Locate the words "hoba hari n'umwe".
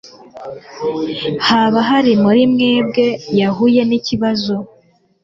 1.47-2.23